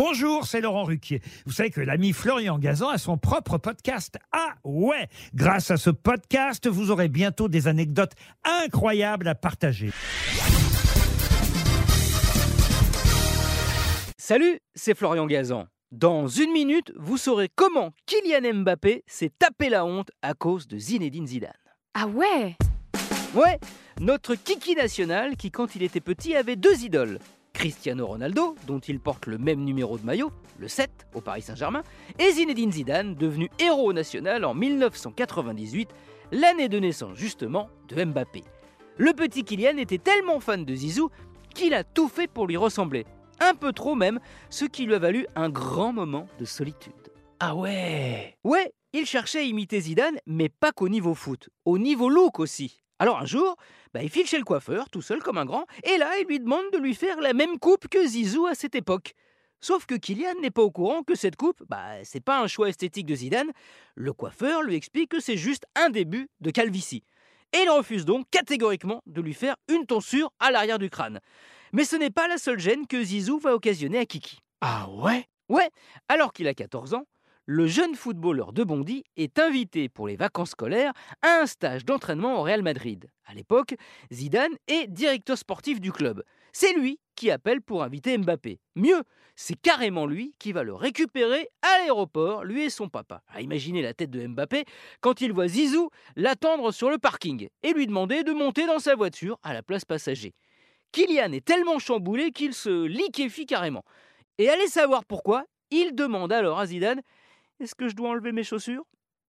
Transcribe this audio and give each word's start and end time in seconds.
Bonjour, 0.00 0.46
c'est 0.46 0.60
Laurent 0.60 0.84
Ruquier. 0.84 1.20
Vous 1.44 1.50
savez 1.50 1.70
que 1.70 1.80
l'ami 1.80 2.12
Florian 2.12 2.56
Gazan 2.60 2.88
a 2.88 2.98
son 2.98 3.18
propre 3.18 3.58
podcast. 3.58 4.16
Ah 4.30 4.54
ouais 4.62 5.08
Grâce 5.34 5.72
à 5.72 5.76
ce 5.76 5.90
podcast, 5.90 6.68
vous 6.68 6.92
aurez 6.92 7.08
bientôt 7.08 7.48
des 7.48 7.66
anecdotes 7.66 8.12
incroyables 8.44 9.26
à 9.26 9.34
partager. 9.34 9.90
Salut, 14.16 14.60
c'est 14.76 14.96
Florian 14.96 15.26
Gazan. 15.26 15.66
Dans 15.90 16.28
une 16.28 16.52
minute, 16.52 16.92
vous 16.96 17.16
saurez 17.16 17.48
comment 17.52 17.90
Kylian 18.06 18.54
Mbappé 18.60 19.02
s'est 19.08 19.32
tapé 19.36 19.68
la 19.68 19.84
honte 19.84 20.12
à 20.22 20.34
cause 20.34 20.68
de 20.68 20.78
Zinedine 20.78 21.26
Zidane. 21.26 21.50
Ah 21.94 22.06
ouais? 22.06 22.56
Ouais, 23.34 23.58
notre 24.00 24.36
kiki 24.36 24.76
national 24.76 25.34
qui 25.34 25.50
quand 25.50 25.74
il 25.74 25.82
était 25.82 26.00
petit 26.00 26.36
avait 26.36 26.54
deux 26.54 26.84
idoles. 26.84 27.18
Cristiano 27.58 28.06
Ronaldo, 28.06 28.54
dont 28.68 28.78
il 28.78 29.00
porte 29.00 29.26
le 29.26 29.36
même 29.36 29.64
numéro 29.64 29.98
de 29.98 30.04
maillot, 30.04 30.30
le 30.60 30.68
7, 30.68 31.08
au 31.12 31.20
Paris 31.20 31.42
Saint-Germain, 31.42 31.82
et 32.20 32.30
Zinedine 32.30 32.70
Zidane, 32.70 33.16
devenu 33.16 33.50
héros 33.58 33.92
national 33.92 34.44
en 34.44 34.54
1998, 34.54 35.88
l'année 36.30 36.68
de 36.68 36.78
naissance 36.78 37.18
justement 37.18 37.68
de 37.88 38.04
Mbappé. 38.04 38.44
Le 38.96 39.12
petit 39.12 39.42
Kylian 39.42 39.76
était 39.76 39.98
tellement 39.98 40.38
fan 40.38 40.64
de 40.64 40.72
Zizou 40.72 41.10
qu'il 41.52 41.74
a 41.74 41.82
tout 41.82 42.06
fait 42.06 42.28
pour 42.28 42.46
lui 42.46 42.56
ressembler. 42.56 43.06
Un 43.40 43.56
peu 43.56 43.72
trop 43.72 43.96
même, 43.96 44.20
ce 44.50 44.64
qui 44.64 44.86
lui 44.86 44.94
a 44.94 45.00
valu 45.00 45.26
un 45.34 45.48
grand 45.48 45.92
moment 45.92 46.28
de 46.38 46.44
solitude. 46.44 46.92
Ah 47.40 47.56
ouais 47.56 48.36
Ouais, 48.44 48.70
il 48.92 49.04
cherchait 49.04 49.40
à 49.40 49.42
imiter 49.42 49.80
Zidane, 49.80 50.18
mais 50.26 50.48
pas 50.48 50.70
qu'au 50.70 50.88
niveau 50.88 51.14
foot, 51.14 51.48
au 51.64 51.76
niveau 51.78 52.08
look 52.08 52.38
aussi. 52.38 52.84
Alors 52.98 53.18
un 53.18 53.26
jour, 53.26 53.56
bah, 53.94 54.02
il 54.02 54.10
file 54.10 54.26
chez 54.26 54.38
le 54.38 54.44
coiffeur, 54.44 54.90
tout 54.90 55.02
seul 55.02 55.22
comme 55.22 55.38
un 55.38 55.44
grand, 55.44 55.66
et 55.84 55.98
là, 55.98 56.18
il 56.18 56.26
lui 56.26 56.40
demande 56.40 56.70
de 56.72 56.78
lui 56.78 56.94
faire 56.94 57.20
la 57.20 57.32
même 57.32 57.58
coupe 57.58 57.88
que 57.88 58.06
Zizou 58.06 58.46
à 58.46 58.54
cette 58.54 58.74
époque. 58.74 59.14
Sauf 59.60 59.86
que 59.86 59.94
Kylian 59.94 60.34
n'est 60.40 60.50
pas 60.50 60.62
au 60.62 60.70
courant 60.70 61.02
que 61.02 61.14
cette 61.14 61.36
coupe, 61.36 61.62
bah, 61.68 62.04
c'est 62.04 62.22
pas 62.22 62.40
un 62.40 62.46
choix 62.46 62.68
esthétique 62.68 63.06
de 63.06 63.14
Zidane. 63.14 63.50
Le 63.96 64.12
coiffeur 64.12 64.62
lui 64.62 64.76
explique 64.76 65.10
que 65.10 65.20
c'est 65.20 65.36
juste 65.36 65.64
un 65.74 65.90
début 65.90 66.28
de 66.40 66.50
calvitie. 66.50 67.02
Et 67.52 67.62
il 67.62 67.70
refuse 67.70 68.04
donc 68.04 68.26
catégoriquement 68.30 69.02
de 69.06 69.20
lui 69.20 69.34
faire 69.34 69.56
une 69.68 69.86
tonsure 69.86 70.32
à 70.38 70.50
l'arrière 70.50 70.78
du 70.78 70.90
crâne. 70.90 71.20
Mais 71.72 71.84
ce 71.84 71.96
n'est 71.96 72.10
pas 72.10 72.28
la 72.28 72.38
seule 72.38 72.58
gêne 72.58 72.86
que 72.86 73.02
Zizou 73.02 73.38
va 73.38 73.54
occasionner 73.54 73.98
à 73.98 74.06
Kiki. 74.06 74.38
Ah 74.60 74.88
ouais? 74.90 75.26
Ouais, 75.48 75.70
alors 76.08 76.32
qu'il 76.32 76.46
a 76.46 76.54
14 76.54 76.94
ans, 76.94 77.06
le 77.50 77.66
jeune 77.66 77.94
footballeur 77.94 78.52
de 78.52 78.62
Bondy 78.62 79.04
est 79.16 79.38
invité 79.38 79.88
pour 79.88 80.06
les 80.06 80.16
vacances 80.16 80.50
scolaires 80.50 80.92
à 81.22 81.40
un 81.40 81.46
stage 81.46 81.86
d'entraînement 81.86 82.38
au 82.38 82.42
Real 82.42 82.62
Madrid. 82.62 83.08
À 83.24 83.32
l'époque, 83.32 83.74
Zidane 84.12 84.52
est 84.66 84.86
directeur 84.86 85.38
sportif 85.38 85.80
du 85.80 85.90
club. 85.90 86.22
C'est 86.52 86.74
lui 86.74 87.00
qui 87.16 87.30
appelle 87.30 87.62
pour 87.62 87.82
inviter 87.82 88.18
Mbappé. 88.18 88.60
Mieux, 88.76 89.02
c'est 89.34 89.58
carrément 89.58 90.04
lui 90.04 90.34
qui 90.38 90.52
va 90.52 90.62
le 90.62 90.74
récupérer 90.74 91.48
à 91.62 91.78
l'aéroport, 91.78 92.44
lui 92.44 92.64
et 92.64 92.70
son 92.70 92.90
papa. 92.90 93.22
À 93.28 93.40
imaginer 93.40 93.80
la 93.80 93.94
tête 93.94 94.10
de 94.10 94.26
Mbappé 94.26 94.66
quand 95.00 95.22
il 95.22 95.32
voit 95.32 95.48
Zizou 95.48 95.88
l'attendre 96.16 96.70
sur 96.70 96.90
le 96.90 96.98
parking 96.98 97.48
et 97.62 97.72
lui 97.72 97.86
demander 97.86 98.24
de 98.24 98.32
monter 98.32 98.66
dans 98.66 98.78
sa 98.78 98.94
voiture 98.94 99.38
à 99.42 99.54
la 99.54 99.62
place 99.62 99.86
passager. 99.86 100.34
Kylian 100.92 101.32
est 101.32 101.46
tellement 101.46 101.78
chamboulé 101.78 102.30
qu'il 102.30 102.52
se 102.52 102.84
liquéfie 102.84 103.46
carrément. 103.46 103.86
Et 104.36 104.50
allez 104.50 104.66
savoir 104.66 105.06
pourquoi, 105.06 105.46
il 105.70 105.94
demande 105.94 106.30
alors 106.30 106.58
à 106.58 106.66
Zidane 106.66 107.00
est-ce 107.60 107.74
que 107.74 107.88
je 107.88 107.94
dois 107.94 108.10
enlever 108.10 108.32
mes 108.32 108.44
chaussures? 108.44 108.84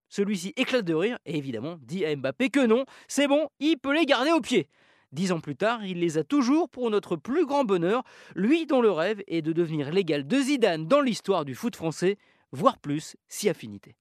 Celui-ci 0.10 0.54
éclate 0.56 0.86
de 0.86 0.94
rire 0.94 1.20
et 1.26 1.38
évidemment 1.38 1.78
dit 1.82 2.06
à 2.06 2.16
Mbappé 2.16 2.50
que 2.50 2.66
non, 2.66 2.86
c'est 3.08 3.28
bon, 3.28 3.50
il 3.60 3.78
peut 3.78 3.94
les 3.94 4.06
garder 4.06 4.32
au 4.32 4.42
pied. 4.42 4.68
Dix 5.12 5.32
ans 5.32 5.40
plus 5.40 5.56
tard, 5.56 5.84
il 5.86 6.00
les 6.00 6.18
a 6.18 6.24
toujours 6.24 6.70
pour 6.70 6.90
notre 6.92 7.16
plus 7.16 7.46
grand 7.46 7.64
bonheur, 7.64 8.04
lui 8.36 8.66
dont 8.66 8.82
le 8.82 8.92
rêve 8.92 9.24
est 9.28 9.42
de 9.42 9.54
devenir 9.54 9.92
l'égal 9.92 10.28
de 10.28 10.40
Zidane 10.40 10.88
dans 10.88 11.02
l'histoire 11.02 11.46
du 11.46 11.56
foot 11.56 11.76
français, 11.76 12.18
voire 12.52 12.78
plus, 12.78 13.16
si 13.28 13.50
affinité. 13.50 13.96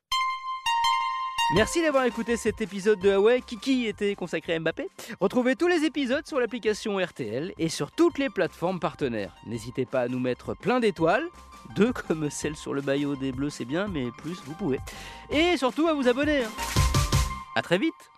Merci 1.54 1.80
d'avoir 1.80 2.04
écouté 2.04 2.36
cet 2.36 2.60
épisode 2.60 3.00
de 3.00 3.08
Huawei. 3.08 3.40
Kiki 3.40 3.86
était 3.86 4.14
consacré 4.14 4.54
à 4.54 4.60
Mbappé. 4.60 4.86
Retrouvez 5.18 5.56
tous 5.56 5.66
les 5.66 5.84
épisodes 5.84 6.26
sur 6.26 6.38
l'application 6.38 6.98
RTL 6.98 7.54
et 7.56 7.70
sur 7.70 7.90
toutes 7.90 8.18
les 8.18 8.28
plateformes 8.28 8.78
partenaires. 8.78 9.34
N'hésitez 9.46 9.86
pas 9.86 10.02
à 10.02 10.08
nous 10.08 10.18
mettre 10.20 10.54
plein 10.54 10.78
d'étoiles, 10.78 11.26
deux 11.74 11.92
comme 11.92 12.30
celle 12.30 12.56
sur 12.56 12.74
le 12.74 12.82
maillot 12.82 13.16
des 13.16 13.32
Bleus, 13.32 13.50
c'est 13.50 13.64
bien, 13.64 13.88
mais 13.88 14.10
plus 14.18 14.42
vous 14.44 14.54
pouvez. 14.54 14.80
Et 15.30 15.56
surtout 15.56 15.86
à 15.88 15.94
vous 15.94 16.08
abonner. 16.08 16.42
A 17.56 17.62
très 17.62 17.78
vite 17.78 18.10